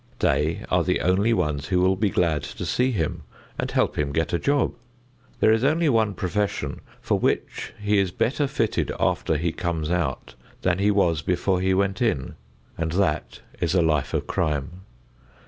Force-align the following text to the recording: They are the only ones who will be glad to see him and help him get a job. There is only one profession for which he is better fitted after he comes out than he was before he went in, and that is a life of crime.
They 0.17 0.65
are 0.71 0.83
the 0.83 1.01
only 1.01 1.31
ones 1.31 1.67
who 1.67 1.79
will 1.79 1.95
be 1.95 2.09
glad 2.09 2.41
to 2.41 2.65
see 2.65 2.89
him 2.91 3.21
and 3.59 3.69
help 3.69 3.99
him 3.99 4.11
get 4.11 4.33
a 4.33 4.39
job. 4.39 4.73
There 5.39 5.53
is 5.53 5.63
only 5.63 5.89
one 5.89 6.15
profession 6.15 6.81
for 6.99 7.19
which 7.19 7.71
he 7.79 7.99
is 7.99 8.09
better 8.09 8.47
fitted 8.47 8.91
after 8.99 9.37
he 9.37 9.51
comes 9.51 9.91
out 9.91 10.33
than 10.63 10.79
he 10.79 10.89
was 10.89 11.21
before 11.21 11.61
he 11.61 11.75
went 11.75 12.01
in, 12.01 12.33
and 12.79 12.93
that 12.93 13.41
is 13.59 13.75
a 13.75 13.83
life 13.83 14.15
of 14.15 14.25
crime. 14.25 14.81